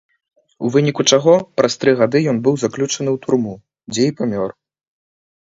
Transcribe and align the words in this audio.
У 0.67 0.69
выніку 0.75 1.01
чаго, 1.17 1.33
праз 1.57 1.73
тры 1.83 1.91
гады, 1.99 2.17
ён 2.33 2.41
быў 2.49 2.57
заключаны 2.63 3.09
ў 3.15 3.25
турму, 3.27 3.53
дзе 3.93 4.03
і 4.15 4.19
памёр. 4.25 4.49